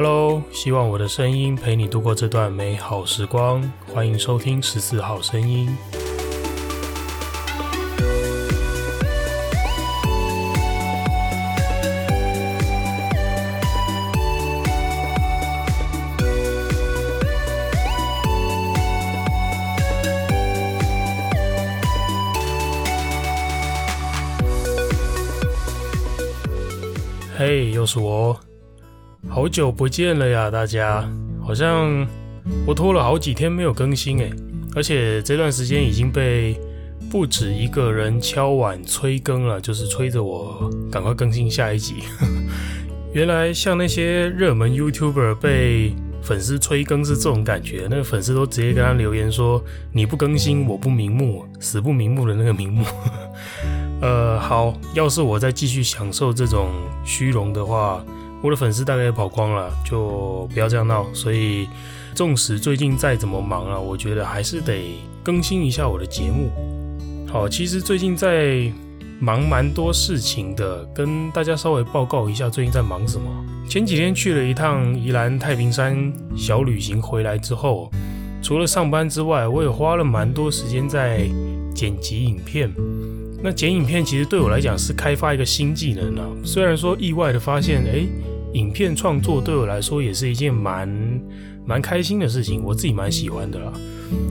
[0.00, 3.60] Hello，希望我的声音陪你度过这段美好时光。
[3.92, 5.76] 欢迎收听十四号声音。
[27.36, 28.37] 嘿，又是我。
[29.48, 31.02] 好久不见了呀，大家！
[31.42, 32.06] 好像
[32.66, 34.30] 我拖了好几天没有更新诶，
[34.76, 36.60] 而且这段时间已经被
[37.10, 41.94] 不止一个人敲碗催更了，就是催着我赶快更新下一集。
[43.14, 52.84] 原来像那些热门 YouTuber 被粉丝催更是这种感觉，那个粉丝都直接跟他留言说：“你不更新，我不瞑目，死不瞑目的那个瞑目。
[54.02, 56.68] ”呃，好，要是我再继续享受这种
[57.02, 58.04] 虚荣的话。
[58.42, 61.04] 我的粉丝大概也跑光了，就不要这样闹。
[61.12, 61.68] 所以，
[62.14, 66.50] 纵使最近再怎么忙啊，我觉得还是得更新一下我的节目。
[67.26, 68.72] 好，其实最近在
[69.20, 73.28] 忙蛮多事情的，跟大家稍微报告一下最近在忙什么。
[73.68, 77.90] 前几天去了一趟宜兰太平山小旅行，回来之后，
[78.40, 81.28] 除了上班之外，我也花了蛮多时间在
[81.74, 82.72] 剪辑影片。
[83.40, 86.26] 那剪影片其实对我来讲是开发一个新技能啊。
[86.44, 88.04] 虽然说意外的发现，哎，
[88.54, 90.88] 影片创作对我来说也是一件蛮
[91.64, 93.72] 蛮开心的事情，我自己蛮喜欢的啦。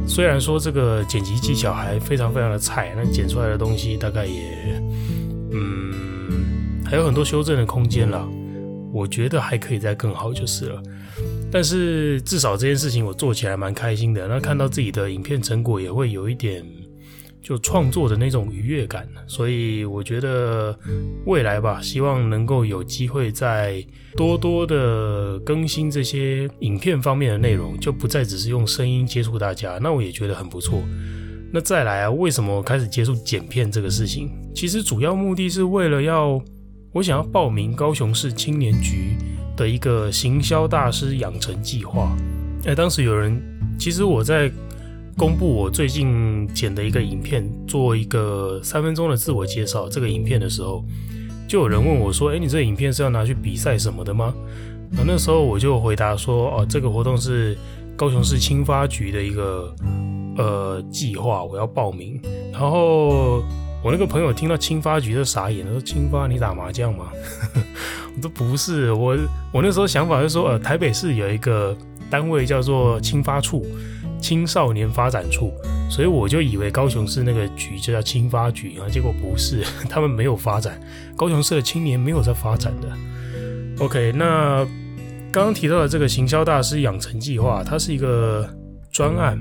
[0.07, 4.81] 虽然说这个剪辑技巧还非常非常的菜，那剪出来的东西大概也，
[5.51, 8.27] 嗯，还有很多修正的空间啦。
[8.91, 10.83] 我觉得还可以再更好就是了。
[11.51, 14.27] 但是至少这件事情我做起来蛮开心的。
[14.27, 16.65] 那看到自己的影片成果也会有一点。
[17.47, 20.77] 就创作的那种愉悦感，所以我觉得
[21.25, 23.81] 未来吧，希望能够有机会再
[24.17, 30.83] 多多的更新这些影片方面的内容，就不再只是用声音接触大家，那我也觉得很不错。
[31.53, 34.29] 那再来啊，为什么我开始接触剪片这个事情？
[34.53, 36.41] 其实主要目的是为了要，
[36.91, 39.15] 我想要报名高雄市青年局
[39.55, 42.13] 的一个行销大师养成计划。
[42.65, 43.41] 哎，当时有人，
[43.79, 44.51] 其实我在。
[45.17, 49.89] 公布我最近剪的一个影片，做一个三分钟的自我介绍。
[49.89, 50.85] 这个影片的时候，
[51.47, 54.31] 就有人问我说：“诶，你这个影片是要拿去比赛什么的吗？”
[54.93, 57.57] 那那时候我就回答说：“哦，这个活动是
[57.95, 59.73] 高雄市青发局的一个
[60.37, 62.21] 呃计划，我要报名。”
[62.53, 63.41] 然后
[63.83, 67.07] 我那个朋友听到青发局就傻眼了，说：“青发，你打麻将吗？”
[68.15, 69.17] 我说：“不是，我
[69.51, 71.75] 我那时候想法就是说，呃，台北市有一个
[72.07, 73.65] 单位叫做青发处。”
[74.19, 75.53] 青少年发展处，
[75.89, 80.79] 所以我就以为高雄市那个局就叫青发局啊，结果不是， 他们没有发展，
[81.15, 82.87] 高雄市的青年没有在发展的。
[83.79, 84.65] OK，那
[85.31, 88.47] 刚刚提到的这个行销大师养成计划，它是一个
[88.91, 89.39] 专案。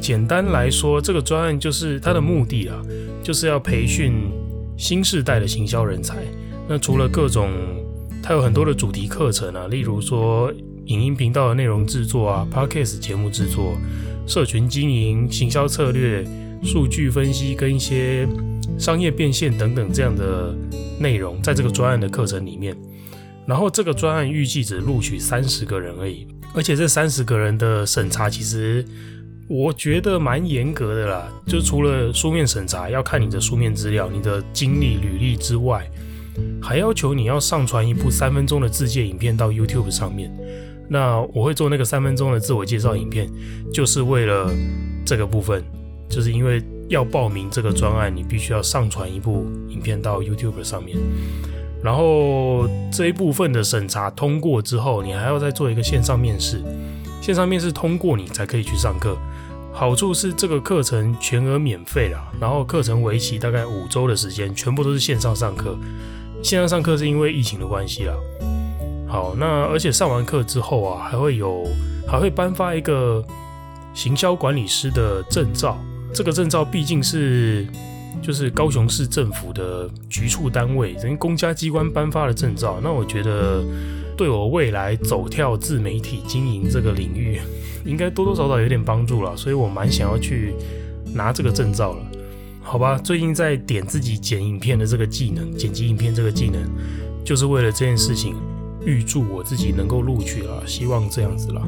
[0.00, 2.80] 简单来说，这个专案就是它的目的啊，
[3.22, 4.30] 就是要培训
[4.76, 6.16] 新世代的行销人才。
[6.68, 7.50] 那除了各种，
[8.22, 10.52] 它有很多的主题课程啊，例如说。
[10.88, 13.76] 影音频道的内容制作啊，Podcast 节目制作、
[14.26, 16.24] 社群经营、行销策略、
[16.62, 18.26] 数据分析跟一些
[18.78, 20.56] 商业变现等等这样的
[20.98, 22.74] 内容，在这个专案的课程里面。
[23.46, 28.82] 然后这个专案预计只录取三十个人而已，而且这三十个人的审查其实
[29.46, 31.28] 我觉得蛮严格的啦。
[31.46, 35.86] 就除了书面审查要看你的书面资料、你的经历履历之外，
[36.62, 40.34] 还要求你要上传一部三分钟的自荐影片到 YouTube 上面。
[40.88, 43.30] 那我会做那个三分钟的自我介绍影片，
[43.72, 44.50] 就是为了
[45.04, 45.62] 这个部分，
[46.08, 50.96] 就是因为要报名这个专案，你必须要上传一部影片到 YouTube 上面，
[51.82, 56.62] 然后这一部分的审查通过之后，你还要再做一个线上面试，
[57.20, 59.16] 线上面试通过你才可以去上课。
[59.70, 65.78] 好处是这个课程全额免费啦，然后课程为期大概五周的时间，全部都是线上上课。
[66.42, 68.14] 线上上课是因为疫情的关系啦。
[69.08, 71.66] 好，那而且上完课之后啊，还会有
[72.06, 73.24] 还会颁发一个
[73.94, 75.78] 行销管理师的证照。
[76.12, 77.66] 这个证照毕竟是
[78.22, 82.80] 就是高雄市政府的局处单位，人公家机关颁发的证照。
[82.82, 83.64] 那我觉得
[84.14, 87.40] 对我未来走跳自媒体经营这个领域，
[87.86, 89.34] 应该多多少少有点帮助了。
[89.36, 90.52] 所以我蛮想要去
[91.14, 92.02] 拿这个证照了。
[92.62, 96.60] 好吧，最近在点自己剪影片的这个技能，剪辑影片这个技能，
[97.24, 98.34] 就是为了这件事情。
[98.84, 101.62] 预祝我自己能够录取了，希望这样子啦。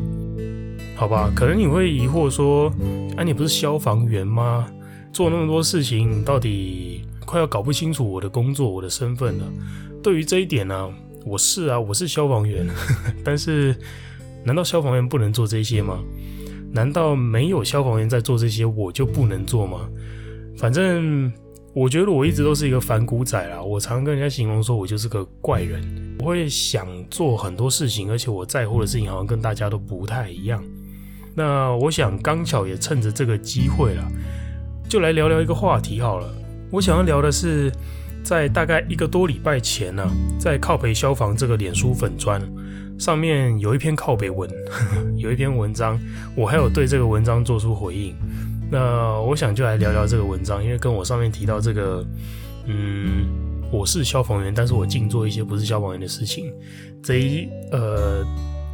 [0.96, 1.32] 好吧？
[1.34, 2.72] 可能你会疑惑说，
[3.16, 4.70] 啊，你不是消防员吗？
[5.12, 9.44] 做那么多事情，你到底快要搞不清楚我的工作、我的身份了。
[10.02, 10.88] 对于这一点呢，
[11.24, 12.66] 我是啊，我是消防员，
[13.24, 13.74] 但是
[14.44, 15.98] 难道消防员不能做这些吗？
[16.72, 19.88] 难道没有消防员在做这些，我就不能做吗？
[20.56, 21.32] 反正
[21.72, 23.60] 我觉得我一直都是一个反骨仔啦。
[23.60, 25.82] 我常跟人家形容说，我就是个怪人。
[26.20, 30.62] 我会想做很多事情，而且我在乎的事情好像跟大家都不太一样。
[31.34, 34.04] 那我想刚巧也趁着这个机会了，
[34.86, 36.30] 就来聊聊一个话题好了。
[36.70, 37.72] 我想要聊的是，
[38.22, 40.06] 在大概一个多礼拜前呢、
[40.38, 42.40] 在靠北消防这个脸书粉砖
[42.98, 44.50] 上面有一篇靠北文，
[45.16, 45.98] 有一篇文章，
[46.36, 48.14] 我还有对这个文章做出回应。
[48.70, 52.04] 那我想就来聊聊这个文章，因为跟我上面提到这个，
[52.66, 53.26] 嗯，
[53.70, 56.52] 我是消防员，但是我净做一些不是消防员的事情，
[57.02, 58.24] 这一呃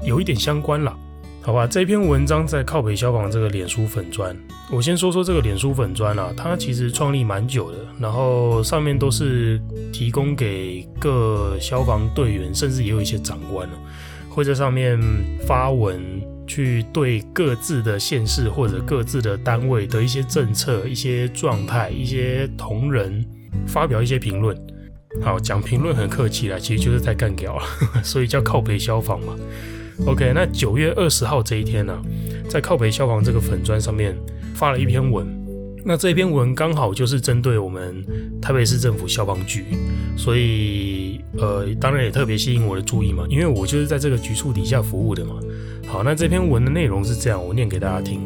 [0.05, 0.97] 有一点相关啦。
[1.43, 4.37] 好吧，这篇文章在靠北消防这个脸书粉砖，
[4.69, 9.61] 我先说说这个脸书粉砖啊，它其实创立蛮久的，然后上面都是
[9.93, 13.69] 提供给各消防队员，甚至也有一些长官
[14.29, 14.99] 会在上面
[15.47, 16.03] 发文，
[16.49, 23.25] 去对各自的县市或者各自的单位的一些政策、一些状态、一些同仁
[23.69, 24.57] 发表一些评论。
[25.23, 27.63] 好，讲评论很客气啦，其实就是在干譙了，
[28.05, 29.37] 所以叫靠北消防嘛。
[30.07, 32.03] OK，那九月二十号这一天呢、啊，
[32.49, 34.17] 在靠北消防这个粉砖上面
[34.55, 35.27] 发了一篇文。
[35.89, 38.05] 那这篇文刚好就是针对我们
[38.43, 39.65] 台北市政府消防局，
[40.17, 45.41] 所以呃，当然也特别吸引我的注意嘛，因为我就是在这个局处底下服务的嘛。
[45.87, 48.21] 好，那这篇文的内容是这样，我念给大家听。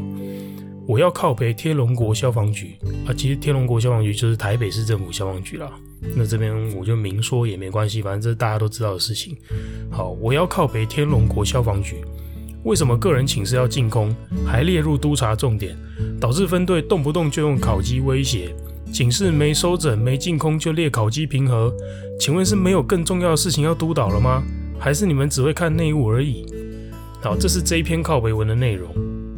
[0.88, 2.76] 我要靠北天龙国消防局
[3.06, 5.70] 啊，其实天龙国消防局就是台北市政府消防局啦。
[6.16, 9.36] 那这边我就明说也没关系，反正这是大家都知道的事情。
[9.90, 11.96] 好，我要靠北天龙国消防局。
[12.64, 14.14] 为什么个人寝室要进空，
[14.46, 15.76] 还列入督查重点，
[16.20, 18.54] 导致分队动不动就用烤鸡威胁？
[18.92, 21.72] 寝室没收整、没进空就列烤鸡平和？
[22.18, 24.42] 请问是没有更重要的事情要督导了吗？
[24.78, 26.44] 还是你们只会看内务而已？
[27.22, 28.90] 好，这是这一篇靠北文的内容。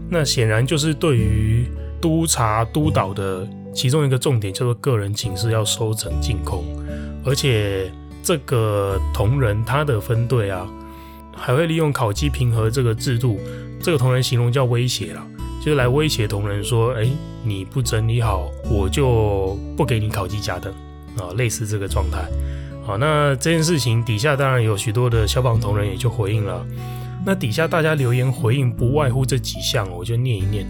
[0.09, 1.67] 那显然就是对于
[2.01, 6.65] 督查督导的其中一个重点，叫做个人寝室要收整净空，
[7.25, 7.91] 而且
[8.23, 10.69] 这个同仁他的分队啊，
[11.37, 13.39] 还会利用考绩评核这个制度，
[13.81, 15.27] 这个同仁形容叫威胁啦，
[15.61, 17.09] 就是来威胁同仁说，哎，
[17.45, 20.73] 你不整理好，我就不给你考绩加等
[21.17, 22.25] 啊，类似这个状态。
[22.85, 26.67] 好，那这件事情底下当然有许多的消防同仁也就回应了。
[27.25, 30.67] 那底下大家留言回应不外乎这几项，我就念一念。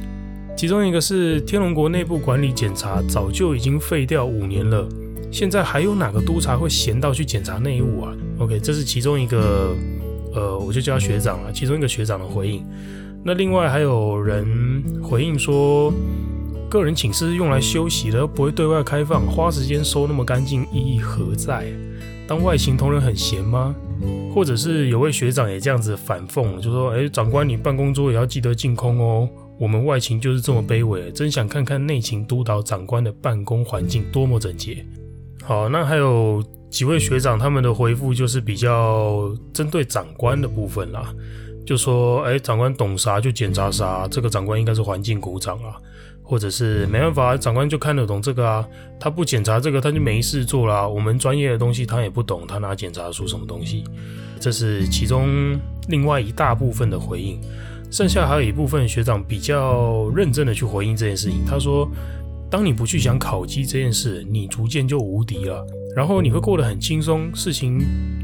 [0.57, 4.89] 其中一个是天龙国内部管理检查早就已经废掉五年了，
[5.31, 9.75] 现在还有哪个督察会闲到去检查内务啊？OK，这是其中一个，
[10.35, 11.53] 呃，我就叫他学长了。
[11.53, 12.65] 其中一个学长的回应。
[13.25, 14.45] 那另外还有人
[15.03, 15.93] 回应说，
[16.69, 21.67] 个人寝室用来休息的，不会对外开放，花时间收那么干净，意义何在？
[22.29, 23.75] 当外勤同仁很闲吗？
[24.33, 29.29] 或者是有位学长也这样子反讽，就说：“哎，长官，你办公桌也要记得净空哦。
[29.63, 34.85] 我们外勤就是这么卑微，真想看看内勤督导长官的办公环境多么整洁。”
[35.45, 41.15] 好，那还有几位学长他们的回复就是比较针对长官的部分啦，
[41.65, 45.77] 就说：“哎，长官懂啥就检查啥，这个长官应该是环境股长啊。”
[46.25, 48.67] 或者是没办法，长官就看得懂这个啊，
[48.99, 50.89] 他不检查这个，他就没事做啦。
[50.89, 53.85] 我们专业的东西他也不懂，他哪检查出什么东西？
[54.41, 55.57] 这是其中
[55.89, 57.41] 另外一大部分的回应，
[57.93, 61.45] 剩下还有一部分学长比较认真的去回应这件事情。
[61.47, 61.87] 他说
[62.51, 67.79] ：“当你不去想考绩这件事，你逐渐就无敌了，然后你会过得很轻松，事情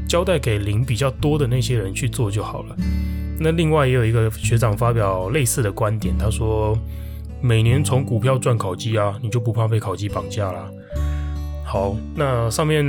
[0.07, 2.75] 交代给零比较多的那些人去做就好了。”
[3.39, 6.77] 那另外也有一个学长发表类似的观点，他说。
[7.41, 10.69] 每年从股票赚考绩啊，你就不怕被考绩绑架啦？
[11.63, 12.83] 好，那上面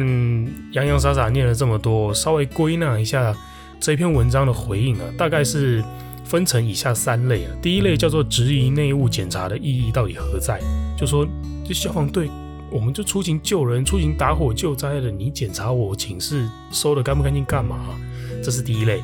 [0.73, 3.33] 洋洋洒洒念了这么多，稍微归纳一下
[3.79, 5.85] 这篇文章的回应啊，大概是
[6.31, 7.51] 分成以下三类啊。
[7.61, 10.61] 第一类叫做质疑内务检查的意义到底何在？
[10.97, 11.27] 就说
[11.67, 12.31] 这消防队，
[12.71, 17.99] 我们就出勤救人、出勤打火救灾的，你检查我寝室收的干不干净干嘛？
[18.45, 19.03] 这是第一类。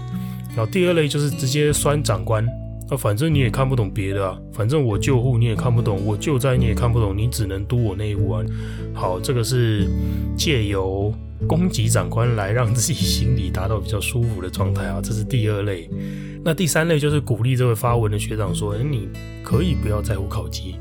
[0.54, 2.47] 然后第二类就是直接酸长官。
[2.88, 8.45] 那、啊、反正你也看不懂别的啊，反正我救护你也看不懂，我救灾你也看不懂，你只能督我内务啊。
[8.95, 9.88] 好，这个是
[10.37, 11.12] 借由
[11.49, 15.90] 攻击长官来让自己心里达到比较舒服的状态啊， 这是第二类。
[16.45, 19.09] 那第三类就是鼓励这位发文的学长说：“诶，你
[19.43, 20.76] 可以不要在乎考绩，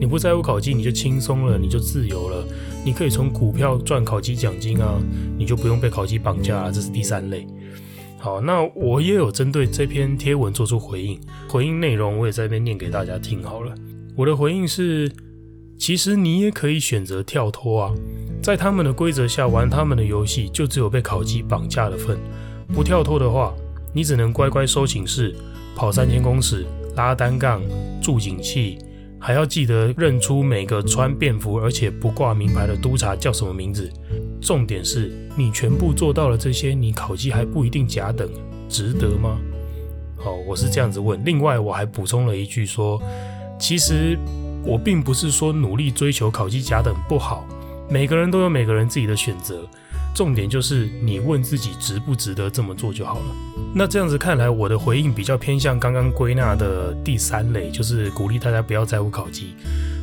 [0.00, 2.42] 你不在乎考绩，你就轻松了，你就自由了，
[2.86, 4.98] 你可以从股票赚考绩奖金啊，
[5.36, 7.46] 你就不用被考绩绑架了。”这是第三类。
[8.22, 13.74] 好，那我也有针对这篇贴文做出回应，回应内容我也在这边念给大家听好了。
[14.14, 15.10] 我的回应是，
[15.78, 17.94] 其实你也可以选择跳脱啊，
[18.42, 22.18] 在他们的规则下玩他们的游戏，就只有被考绩绑架的份。
[22.74, 23.54] 不跳脱的话，
[23.94, 25.34] 你只能乖乖收寝室，
[25.74, 27.62] 跑三千公尺，拉单杠，
[28.02, 28.76] 注警器，
[29.18, 33.90] 还要记得认出每个穿便服而且不挂名牌的督察叫什么名字。
[34.40, 38.28] 重点是你全部做到了这些，你考绩还不一定甲等，
[38.68, 39.38] 值得吗？
[40.16, 41.22] 好，我是这样子问。
[41.24, 43.00] 另外，我还补充了一句说，
[43.58, 44.18] 其实
[44.64, 47.46] 我并不是说努力追求考绩甲等不好，
[47.88, 49.62] 每个人都有每个人自己的选择。
[50.12, 53.26] 重点就是你问自己值不值得这么做就好了。
[53.72, 59.54] 那这样子看来，我的回应比较偏向刚刚归纳的第三类，就是鼓励大家不要在乎考级。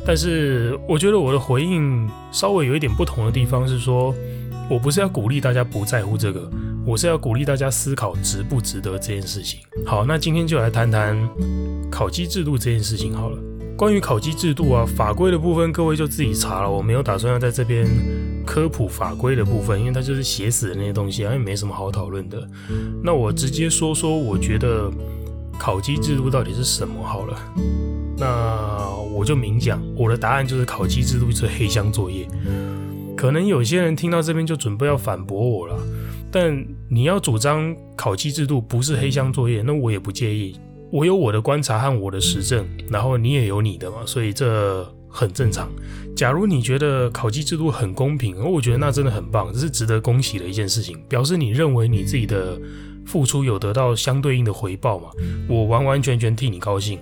[0.08, 4.14] 但是我觉得我的回应稍微有一点不同的地方是说，
[4.70, 6.50] 我不是要鼓励大家不在乎这个，
[6.86, 9.60] 我是要鼓励大家思考值不值得这件事情。
[9.84, 11.14] 好，那今天就来谈谈
[11.90, 13.36] 考绩制度这件事情好了。
[13.76, 17.86] 关于考绩制度啊，法规的部分各位就自己查了，我没有打算要在这边
[18.46, 22.48] 科普法规的部分，因为它就是写死的那些东西，也没什么好讨论的。
[23.02, 24.90] 那我直接说说，我觉得
[25.58, 27.38] 考绩制度到底是什么好了。
[28.16, 32.24] 那我就明讲，我的答案就是考绩制度是黑箱作业。
[33.16, 35.76] 可能有些人听到这边就准备要反驳我了，
[36.30, 40.56] 但你要主张考绩制度不是黑箱作业，那我也不介意。
[40.92, 45.68] 我有我的观察和我的实证，然后你也有你的嘛，所以这很正常。
[46.14, 52.56] 假如你觉得考绩制度很公平，而我觉得那真的很棒，这是值得恭喜的一件事情，表示你认为你自己的
[53.04, 55.08] 付出有得到相对应的回报嘛，
[55.48, 57.00] 我完完全全替你高兴。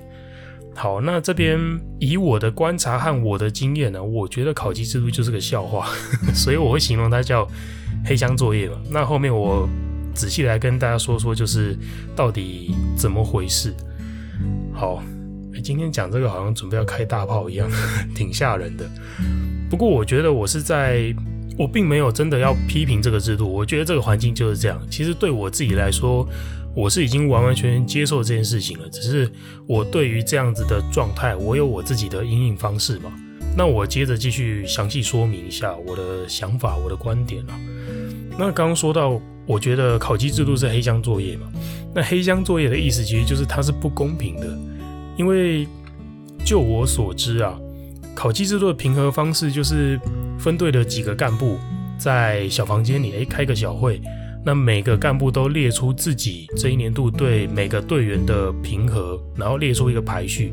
[0.76, 1.58] 好，那这边
[1.98, 5.88] 以我的观察和我的经验呢，我觉得考级制度就是个笑话，
[6.32, 7.48] 所以我会形容它叫
[8.04, 8.76] 黑箱作业嘛。
[8.90, 9.68] 那后面我。
[10.14, 11.76] 仔细来跟大家说说，就是
[12.16, 13.70] 到底怎么回事。
[14.72, 15.02] 好，
[15.62, 17.68] 今天讲这个好像准备要开大炮一样，
[18.16, 18.88] 挺吓人的。
[19.68, 21.14] 不过我觉得我是在，
[21.58, 23.46] 我并没有真的要批评这个制度。
[23.46, 24.80] 我觉得这个环境就是这样。
[24.90, 26.26] 其实对我自己来说，
[26.76, 28.88] 我是已经完完全全接受这件事情了。
[28.90, 29.28] 只是
[29.66, 33.10] 我对于这样子的状态，我有我自己的因应方式嘛。
[33.56, 37.58] 那我接着继续详细说明一下我的想法、我的观点啊。
[38.38, 39.20] 那刚刚说到。
[39.48, 41.46] 我觉得考绩制度是黑箱作业嘛？
[41.94, 44.58] 那黑箱作业的意思其实就是它是不公平的，
[45.16, 45.68] 因为
[46.44, 47.56] 就我所知啊，
[48.12, 49.96] 考绩制度的评核方式就是
[50.36, 51.56] 分队的几个干部
[51.96, 54.02] 在小房间里诶开个小会，
[54.46, 60.52] 那每个干部都列出自己这一年度对每个队员的评核，然后列出一个排序，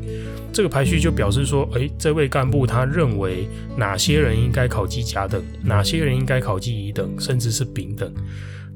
[0.52, 8.12] 这个排序就表示说，诶，这位干部他认为哪些人应该考绩甲等，哪些人应该考绩乙等，甚至是丙等。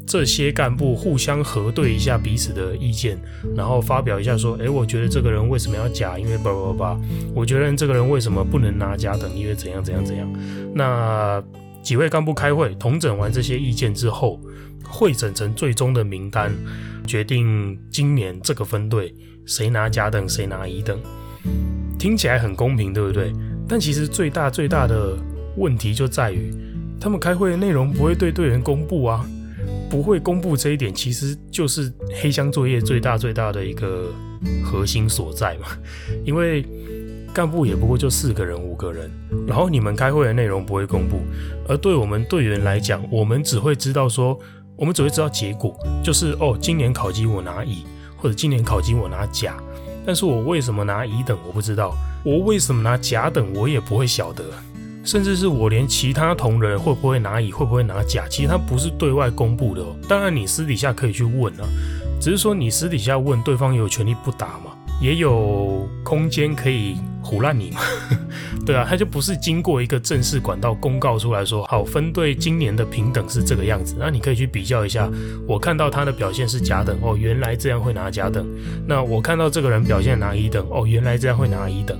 [0.06, 3.18] 这些干部互相核对一下彼此的意见，
[3.56, 6.16] 然后发表一下说：“诶，我觉得这个人为什么要甲？
[6.16, 7.00] 因为叭叭叭。
[7.34, 9.28] 我觉得这个人为什么不能拿甲等？
[9.36, 10.32] 因为怎样怎样怎样。”
[10.72, 11.42] 那
[11.82, 14.40] 几位干部开会统整完这些意见之后，
[14.84, 16.52] 汇整成最终的名单，
[17.06, 19.14] 决定今年这个分队
[19.46, 20.98] 谁拿甲等，谁拿乙等。
[21.98, 23.32] 听起来很公平，对不对？
[23.68, 25.16] 但其实最大最大的
[25.56, 26.52] 问题就在于，
[27.00, 29.24] 他们开会的内容不会对队员公布啊。
[29.90, 34.12] 不会公布这一点，其实就是黑箱作业最大最大的一个
[34.62, 35.68] 核心所在嘛。
[36.26, 36.62] 因为
[37.32, 39.10] 干部也不过就四个人、五个人，
[39.46, 41.22] 然后你们开会的内容不会公布，
[41.66, 44.38] 而对我们队员来讲，我们只会知道说，
[44.78, 47.84] 我们只会知道结果，就是哦，今年考级我拿乙，
[48.16, 49.56] 或者今年考级我拿甲，
[50.06, 54.44] 但是我为什么拿乙等我不知道，我为什么拿甲等我也不会晓得。
[55.02, 59.96] 甚至是我连其他同仁会不会拿乙，会不会拿甲，其实他不是对外公布的哦。
[60.08, 61.66] 当然，你私底下可以去问啊，
[62.20, 64.70] 只是说你私底下问，对方有权利不答嘛，
[65.00, 65.67] 也有
[66.08, 67.80] 空间可以唬烂你嘛。
[68.64, 75.06] 对啊，他就不是经过一个正式管道公告出来说，好，分队今年的平等是这个样子，那你可以去比较一下。
[75.46, 78.46] 我看到他的表现是甲等，哦，原来这样会拿甲等。
[78.86, 81.98] 那我看到这个人表现拿乙等，哦，原来这样会拿乙等。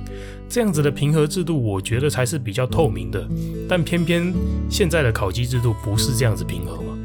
[0.49, 3.27] 这样子的评核制度，我觉得才是比较透明的，
[3.67, 4.33] 但偏偏
[4.71, 6.97] 现在的考绩制度不是这样子平和嘛，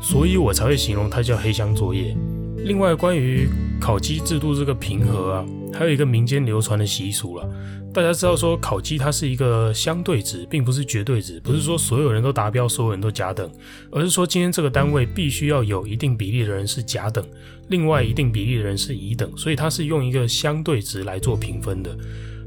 [0.00, 2.16] 所以我才会形容它叫黑箱作业。
[2.64, 3.48] 另外，关于
[3.80, 7.48] 考绩制度这个评核啊，还有一个民间流传的习俗了。
[7.92, 13.50] 大家知道说，考绩它是一个相对值，并不是绝对值，不是说所有人都达标，所有人都甲等，
[13.90, 17.22] 而是说今天这个单位必须要有一定比例的人是甲等，
[17.68, 21.94] 另外一定比例的人是乙等，所以它是用一个相对值来做评分的。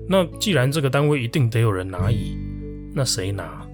[0.07, 2.37] 那既然这个单位一定得有人拿乙，
[2.93, 3.64] 那谁拿？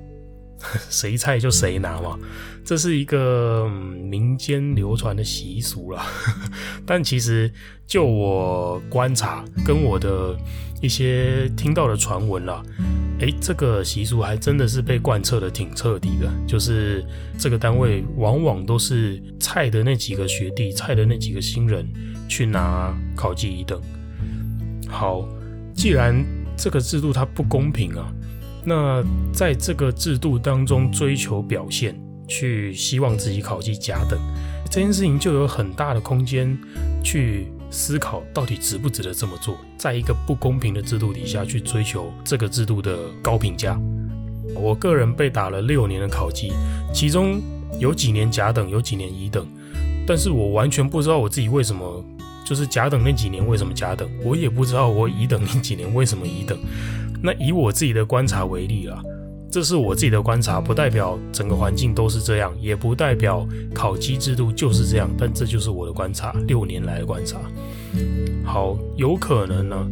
[0.90, 2.18] 谁菜就谁拿嘛，
[2.64, 6.06] 这是一个民间流传的习俗啦。
[6.86, 7.52] 但其实
[7.88, 10.36] 就我观察跟我的
[10.82, 12.64] 一些听到的传闻啦，
[13.20, 17.06] 诶，这个习俗还真的是被贯彻的挺彻底的，就是
[17.38, 21.88] 这个单位往往都是菜的那几个学弟、菜的那几个新人
[22.28, 23.82] 去拿考绩乙等。
[24.88, 25.28] 好，
[25.74, 26.24] 既然
[26.58, 28.12] 这个制度它不公平啊，
[28.64, 29.04] 那
[29.34, 34.20] 在这个制度当中追求表现，去希望自己考绩甲等，
[34.70, 36.58] 这件事情就有很大的空间
[37.04, 39.58] 去思考到底值不值得这么做。
[39.78, 43.80] 在一个不公平的制度底下去追求这个制度的高评价，
[44.56, 46.52] 我个人被打了六年的考绩，
[46.94, 47.42] 其中
[47.80, 49.48] 有几年甲等，有几年乙等，
[50.06, 52.06] 但是我完全不知道我自己为什么。
[52.44, 56.58] 就是甲等那几年为什么甲等，我也不知道我乙等那几年为什么乙等。
[57.22, 59.02] 那以我自己的观察为例啊，
[59.52, 67.40] 这是我自己的观察，不代表整个环境都是这样，也不代表考绩制度就是这样，但这就是我的观察，六年来的观察。
[68.44, 69.88] 好，有可能呢，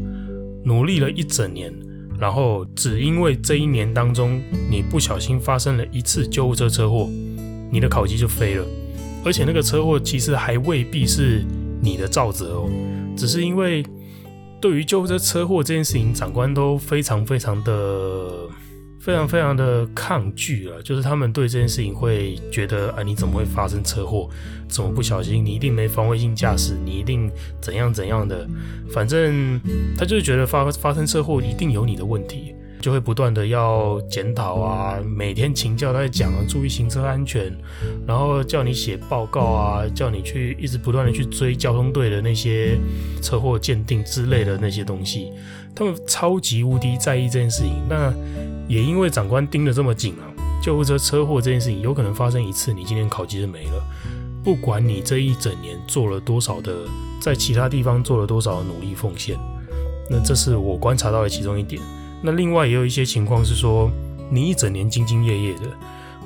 [0.64, 1.74] 努力了一整年，
[2.20, 7.10] 然后只因为这一年当中你不小心发生了一次救护车车祸，
[7.72, 8.66] 你的考绩就飞了，
[9.24, 11.46] 而且那个车祸其实还未必是。
[11.82, 12.70] 你的肇责哦，
[13.16, 13.82] 只是因为
[14.62, 18.48] 对于救护车车祸这件事情，长官都非常非常的、
[19.00, 20.82] 非常非常的抗拒了。
[20.82, 24.30] 就是他们对这件事情会觉得啊，你怎么会发生车祸？
[24.68, 25.46] 怎么不小心？
[25.46, 28.48] 你一定没防卫性驾驶，你一定怎样怎样的？
[28.92, 29.60] 反正
[29.98, 32.54] 他就是觉得发发生车祸一定有你的问题。
[32.82, 37.54] 就会不断的要检讨啊，每天请教他讲啊，注意行车安全，
[38.08, 42.78] 然后叫你写报告啊，叫你去一直不断的去追交通队的那些
[43.22, 45.32] 车祸鉴定之类的那些东西，
[45.76, 47.74] 他们超级无敌在意这件事情。
[47.90, 48.14] 那
[48.68, 50.24] 也因为长官盯得这么紧啊，
[50.64, 53.84] 救护车车祸这件事情有可能发生一次，你今天考级就没了。
[54.42, 56.74] 不管你这一整年做了多少的，
[57.22, 59.38] 在其他地方做了多少的努力奉献，
[60.10, 61.82] 那这是我观察到的其中一点。
[62.22, 63.90] 那另外也有一些情况是说，
[64.30, 65.62] 你一整年兢兢业业的，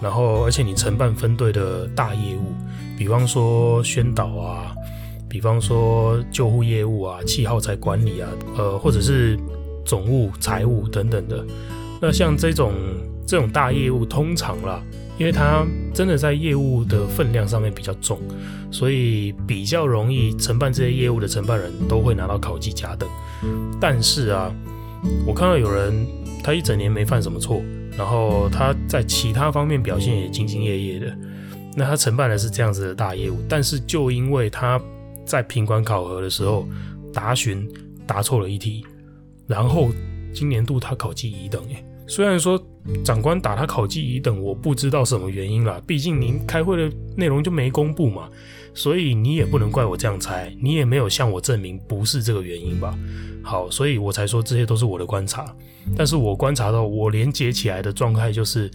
[0.01, 2.53] 然后而且你承办分队的大业务，
[2.97, 4.73] 比方说宣导啊，
[5.29, 9.39] 比方说救护业务啊、气耗材管理啊，呃，或者是
[9.85, 11.45] 总务、财务等等的。
[12.01, 12.73] 那像这种
[13.27, 14.81] 这种大业务，通常啦，
[15.19, 18.19] 因为它真的在业务的分量上面比较重，
[18.71, 23.07] 所以比较容易承办这些业务的承办人都会拿到考绩甲等。
[23.79, 24.51] 但是啊。
[25.25, 26.05] 我看到有人，
[26.43, 27.61] 他一整年没犯什么错，
[27.97, 31.15] 然后他在其他方面表现也兢兢业业的。
[31.75, 34.79] 那他承办的是这样子的大业务，但是就因为他
[35.25, 36.67] 在品管考核的时候
[37.11, 37.67] 答询
[38.05, 38.85] 答错了一题，
[39.47, 39.89] 然后
[40.33, 41.67] 今年度他考绩一等。
[41.69, 42.61] 耶，虽然说
[43.03, 48.29] 长官打他考绩乙等，我不知道什么原因啦，毕竟您开会的内容就没公布嘛，
[48.73, 52.97] 所以你也不能怪我这样猜，你也没有向我证明不是这个原因吧。
[53.41, 55.53] 好，所以我才说这些都是我的观察，
[55.97, 58.71] 但是我观察到我连接起来的状态就是，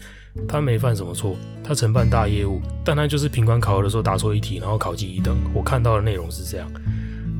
[0.46, 5.38] 他没犯什么错，他承办大业务，但他就是品管考核的时候答错一题，然后考绩乙等。
[5.54, 6.70] 我看到的内容是这样。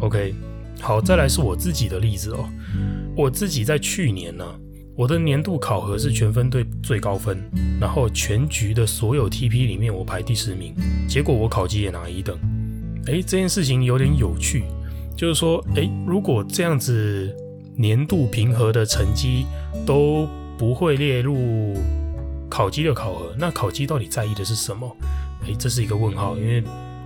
[0.01, 0.35] OK，
[0.81, 2.49] 好，再来是我自己的例子哦，
[3.15, 4.45] 我自己在去年呢、
[4.99, 7.39] 我的年度考核是全分队最高分，
[7.81, 10.75] 然后全局的所有 TP 里面我排第十名，
[11.09, 12.37] 结果我考级也拿一等，
[13.07, 14.65] 诶，这件事情有点有趣。
[15.17, 17.33] 就是说，诶，如果这样子
[17.77, 19.47] 年度评核的成绩
[19.87, 20.27] 都
[20.59, 21.77] 不会列入
[22.51, 24.97] 考级的考核，那考级到底在意的是什么？
[25.47, 26.61] 诶，这是一个问号，因为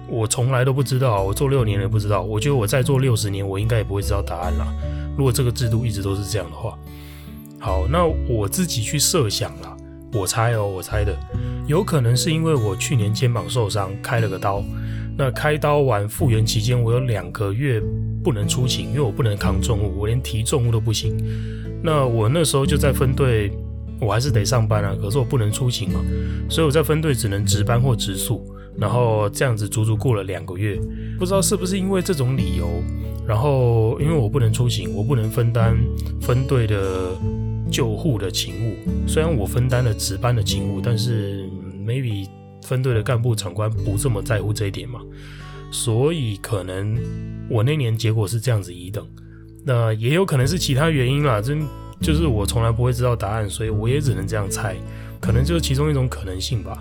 [0.09, 2.23] 我从来都不知道，我做六年了不知道。
[2.23, 4.67] 我觉得我再做六十年，我应该也不会知道答案啦。
[5.15, 6.79] 如果这个制度一直都是这样的话，
[7.63, 9.77] 好，那我自己去设想了，
[10.15, 11.17] 我猜哦，我猜的，
[11.69, 14.65] 有可能是因为我去年肩膀受伤，开了个刀。
[15.17, 17.81] 那开刀完复原期间，我有两个月
[18.25, 21.17] 不能出勤，因为我不能扛重物，我连提重物都不行。
[21.85, 23.53] 那我那时候就在分队，
[24.01, 26.01] 我还是得上班啊，可是我不能出勤嘛，
[26.51, 28.45] 所以我在分队只能值班或值宿，
[28.77, 30.81] 然后这样子足足过了两个月。
[31.17, 32.83] 不知道是不是因为这种理由，
[33.25, 35.77] 然后因为我不能出勤，我不能分担
[36.21, 37.17] 分队的
[37.73, 38.77] 救护的勤务，
[39.09, 41.49] 虽然我分担了值班的勤务，但是
[41.85, 42.29] maybe。
[42.65, 45.01] 分队的干部长官不这么在乎这一点嘛，
[45.73, 46.97] 所以可能
[47.51, 49.05] 我那年结果是这样子一等，
[49.65, 51.67] 那也有可能是其他原因啦，真
[52.01, 54.77] 就是我从来不会知道答案，所以我也只能这样猜，
[55.21, 56.81] 可能就是其中一种可能性吧。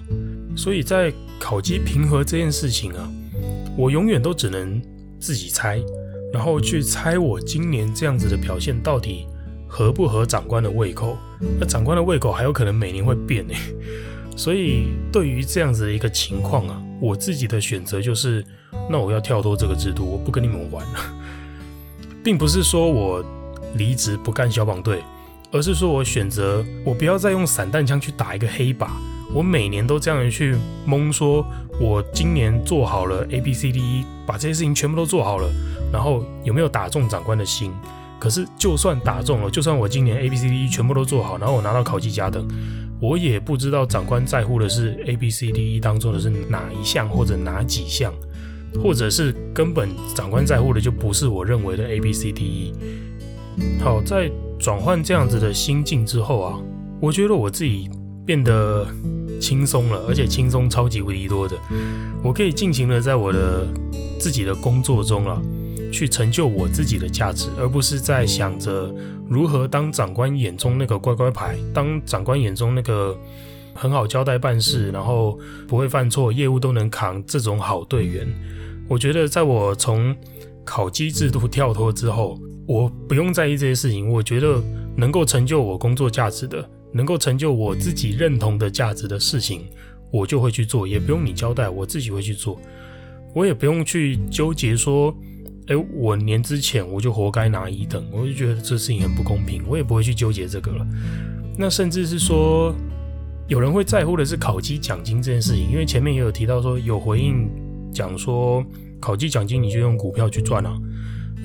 [0.55, 3.11] 所以在考级评核这件事情啊，
[3.75, 4.79] 我永远都只能
[5.19, 5.81] 自己猜，
[6.31, 9.25] 然后去猜我今年这样子的表现到底
[9.73, 11.17] 合不合长官的胃口。
[11.57, 13.53] 那长官的胃口还有可能每年会变呢。
[14.35, 18.43] 所以，对于这样子的一个情况啊，我自己的选择就是，
[18.89, 20.99] 那我要跳脱这个制度，我不跟你们玩了，
[22.23, 23.23] 并不是说我
[23.75, 25.03] 离职不干消防队，
[25.51, 28.87] 而是说我选择我不要再用散弹枪去打一个黑靶，
[29.33, 30.55] 我每年都这样去
[30.85, 31.45] 蒙说，
[31.79, 35.51] 我今年做好了 A B C D E，把这些事情全部都做好了，
[35.91, 37.71] 然后有没有打中长官的心？
[38.21, 42.47] 可是就算打中了，就算我今年 A B C D E 全部都做好，然后我拿到考绩甲等，
[43.01, 48.13] 我也不知道长官在乎的是 A B C D E 当中的是哪一项或者哪几项。
[48.81, 52.73] 或者是根本长官在乎的就不是我认为的 A B C D E。
[53.83, 56.57] 好，在转换这样子的心境之后啊，
[57.01, 57.89] 我觉得我自己
[58.25, 58.87] 变得
[59.41, 61.57] 轻松了，而且轻松超级无敌多的。
[62.23, 63.67] 我可以尽情的在我的
[64.17, 65.41] 自己的工作中啊，
[65.91, 68.93] 去成就我自己的价值，而不是在想着
[69.29, 73.15] 如何当长官眼中那个乖乖牌，当长官眼中那个
[73.75, 78.27] 很好交代办事，然后不会犯错，业务都能扛这种好队员。
[78.87, 80.15] 我觉得，在我从
[80.65, 84.09] 考绩制度跳脱之后，我不用在意这些事情。
[84.09, 84.61] 我觉得
[84.95, 89.65] 能够成就我工作价值的，能够成就我自己认同的价值的事情，
[90.11, 92.59] 我就会去做，也不用你交代，我自己会去做。
[93.33, 95.15] 我也不用去纠结说，
[95.67, 100.87] 诶，我年之前我就活该拿一等，我就觉得这事情很不公平，我也不会去纠结这个了。
[101.57, 102.73] 那甚至是说，
[103.47, 107.49] 有人会在乎的是考绩奖金这件事情，因为前面也有提到说有回应。
[107.93, 108.65] 讲说
[109.01, 110.79] 考绩奖金你就用股票去赚啊，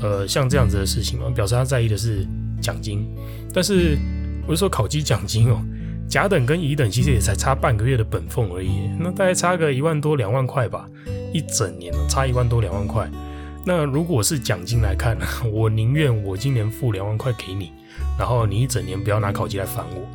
[0.01, 2.25] 呃，像这样子的事情嘛，表示他在意的是
[2.61, 3.05] 奖金。
[3.53, 3.99] 但是
[4.47, 5.61] 我就说考绩奖金哦，
[6.09, 10.89] 甲等跟乙等其实也才差半个月的本俸而已，那大概差个一万多两万块吧，
[11.35, 13.11] 一整年差一万多两万块。
[13.69, 15.19] 那如果是奖金来看，
[15.53, 17.73] 我宁愿我今年付两万块给你，
[18.17, 20.09] 然后你一整年不要拿考级来烦我。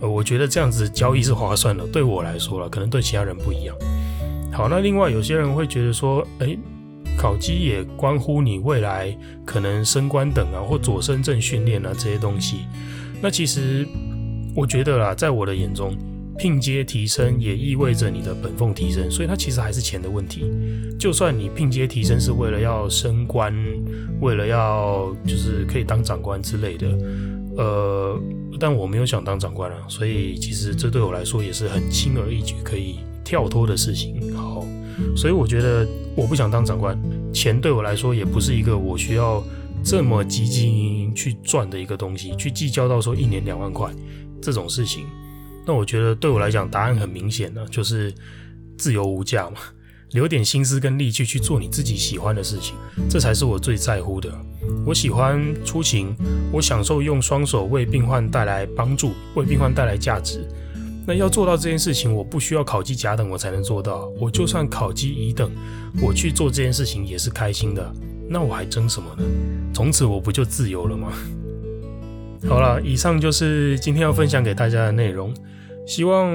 [0.00, 3.74] 呃，我觉得这样子交易是划算的，对我来说了，可能对其他人不一样。
[4.52, 6.58] 好，那另外有些人会觉得说，诶，
[7.16, 12.66] 考级也关乎你未来可能升官等啊，或左申正训练啊这些东西。
[13.22, 13.88] 那其实
[14.54, 15.96] 我觉得啦，在我的眼中，
[16.40, 20.50] 聘阶提升也意味着你的本俸提升，所以它其实还是钱的问题。
[20.98, 23.54] 就算你拼接提升是为了要升官，
[24.22, 26.88] 为了要就是可以当长官之类的，
[27.58, 28.18] 呃，
[28.58, 33.00] 但我没有想当长官啊，所以其实这对我来说也是很轻而易举可以。
[33.22, 34.66] 跳脱的事情，好，
[35.14, 36.98] 所以我觉得我不想当长官，
[37.32, 39.40] 钱对我来说也不是一个我需要
[39.84, 43.88] 这么积极去赚的一个东西，去计较到说一年两万块
[44.42, 45.04] 这种事情。
[45.70, 48.12] 那我觉得对我来讲，答案很明显了，就是
[48.76, 49.58] 自由无价嘛，
[50.10, 52.74] 留点心思跟力气去做你自己喜欢的事情，
[53.08, 54.28] 这才是我最在乎的。
[54.84, 56.12] 我喜欢出勤，
[56.50, 60.44] 我享受用双手为病患带来帮助，为病患带来价值。
[61.06, 64.08] 那要做到这件事情，我不需要考级甲等，我才能做到。
[64.20, 65.52] 我就算考级乙等，
[66.02, 67.94] 我去做这件事情也是开心的。
[68.28, 69.22] 那我还争什么呢？
[69.72, 71.12] 从此我不就自由了吗？
[72.48, 75.32] 好了，以上就是今天要分享给大家的内容。
[75.90, 76.30] 希望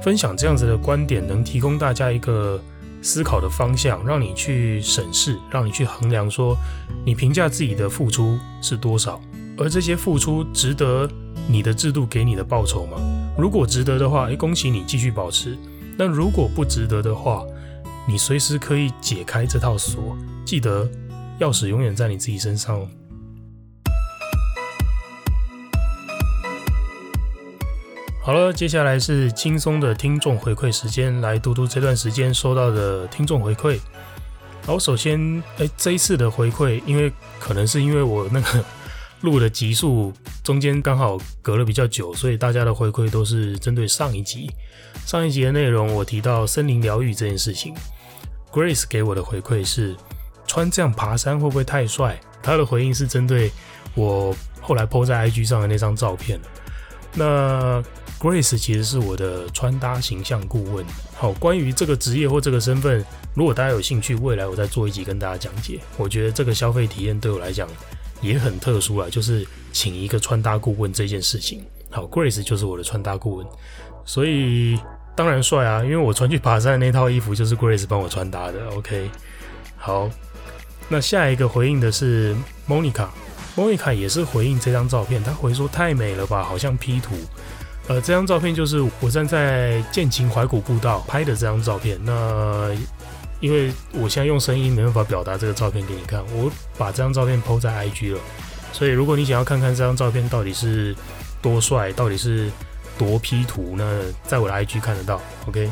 [0.00, 2.58] 分享这样子的观点，能提供大家一个
[3.02, 6.56] 思考的方向，让你去审视，让你去衡量，说
[7.04, 9.20] 你评价自己的付出是多少，
[9.58, 11.06] 而这些付出值得
[11.46, 12.96] 你的制度给你的报酬吗？
[13.36, 15.58] 如果值得的话，诶，恭喜你继续保持。
[15.98, 17.44] 但如果不值得的话，
[18.08, 20.16] 你随时可以解开这套锁。
[20.46, 20.88] 记得，
[21.38, 22.88] 钥匙永远在你自己身上。
[28.26, 33.78] 好了，接下来是轻松的听众回馈时间，来读读这段时间收到的听众回馈。
[34.66, 38.64] 好，首先，诶，这一次的回馈，因为可能是因为我那个。
[39.20, 40.12] 录的集数
[40.44, 44.50] 中间刚好隔了比较久，所以大家的回馈都是针对上一集。
[45.06, 47.72] 上一集的内容我提到森林疗愈这件事情
[48.52, 49.96] ，Grace 给我的回馈是
[50.46, 52.20] 穿这样爬山会不会太帅？
[52.42, 53.52] 他的回应是针对
[53.94, 56.38] 我后来 po 在 IG 上的那张照片。
[57.14, 57.82] 那
[58.18, 60.84] Grace 其实是我的穿搭形象顾问。
[61.14, 65.80] 好，关于这个职业或这个身份，如果大家有兴趣，未来我再做一集跟大家讲解。
[65.96, 67.68] 我觉得这个消费体验对我来讲。
[68.22, 71.62] 也很特殊啊，就是请一个穿搭顾问这件事情。
[71.90, 73.46] 好，Grace 就是我的穿搭顾问，
[74.06, 74.80] 所以
[75.14, 78.70] 当然帅啊，因为我穿去爬山的那套衣服就是 Grace 帮我穿搭的。
[78.70, 79.10] OK，
[79.76, 80.08] 好，
[80.88, 82.34] 那下一个回应的是
[82.66, 87.14] Monica，Monica 也是回应这张照片，她回说太美了吧，好像 P 图。
[87.88, 91.98] 呃，这张照片就是我站在剑琴怀古步道拍的这张照片。
[92.04, 92.74] 那
[93.38, 98.20] 因为我现在用声音没办法表达这个照片给你看，我把这张照片 PO 在 IG 了，
[98.72, 100.96] 所以如果你想要看看这张照片到底是
[101.40, 102.50] 多帅，到底是
[102.98, 103.84] 多 P 图，那
[104.24, 105.20] 在我的 IG 看得到。
[105.46, 105.70] OK，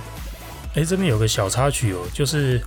[0.74, 2.62] 哎，这边有个小插曲哦，就是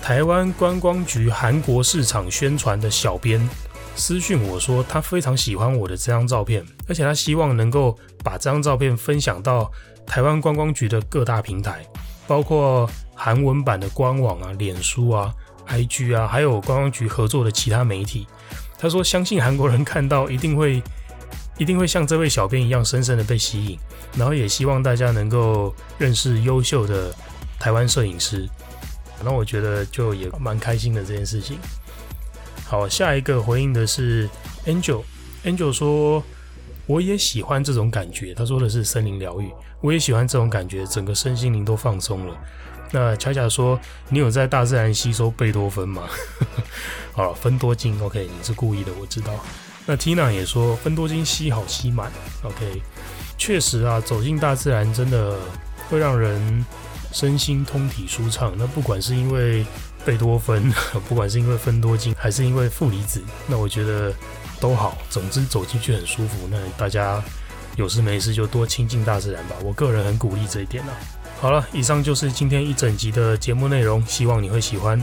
[0.00, 3.48] 台湾观光局韩国市场宣传的小编
[3.94, 9.70] 私讯我说他非常喜欢我的这张照片，而且他希望能够把这张照片分享到
[10.06, 11.84] 台湾观光局的各大平台，
[12.26, 15.32] 包括韩文版的官网啊、脸书啊、
[15.68, 18.26] IG 啊，还有观光局合作的其他媒体。
[18.78, 20.82] 他说相信韩国人看到一定会
[21.58, 23.78] 一定会像这位小编一样深深的被吸引，
[24.16, 27.14] 然后也希望大家能够认识优秀的
[27.60, 28.48] 台湾摄影师。
[29.24, 31.58] 那我觉得就也蛮开心的这件事情。
[32.66, 34.28] 好，下一个回应的是
[34.66, 36.20] Angel，Angel 说
[36.86, 38.34] 我也喜欢这种感觉。
[38.34, 42.36] 他说的是森林疗愈，我也喜欢这种感觉，整个身心灵都放松了。
[42.90, 46.02] 那恰恰说你有在大自然吸收贝多芬吗？
[47.12, 49.32] 好了，芬多精，OK，你是故意的，我知道。
[49.86, 52.10] 那 Tina 也说芬多精吸好吸满
[52.42, 52.82] ，OK，
[53.38, 55.36] 确实啊，走进大自然真的
[55.88, 56.64] 会让人。
[57.14, 59.66] 身心通体舒畅，那不管是因为
[60.02, 60.72] 贝多芬，
[61.06, 64.10] 不管是因为芬多精，还是因为负离子，那我觉得
[64.62, 64.96] 都好。
[65.10, 66.48] 总之走进去很舒服。
[66.48, 67.22] 那大家
[67.76, 70.94] 有事没事就多亲近大自然吧，我个人很鼓励这一点啊。
[71.40, 75.02] 好了，以上就是今天一整集的节目内容，希望你会喜欢。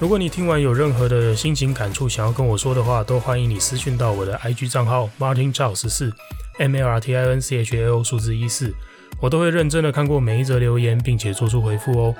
[0.00, 6.12] 如果你听完有任何的心情感触想要跟我说的话，都欢迎你私讯到我的 IG 账号 Martin Chao 十四
[6.58, 8.74] M L R T I N C H A O 数字一四。
[9.20, 12.14] 我都会认真的看过每一则留言，并且做出回复哦。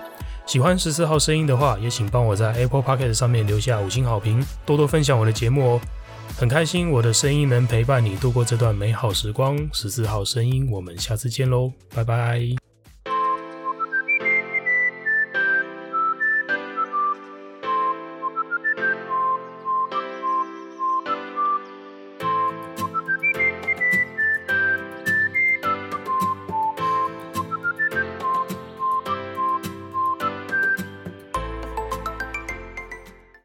[0.47, 5.81] 喜欢十四号声音的话，也请帮我在 Apple Podcast 上面留下五星好评，多多分享我的节目哦。
[6.39, 9.57] 很开心我的声音能陪伴你度过这段美好时光。
[9.73, 12.66] 十四号声音，我们下次见喽，拜拜。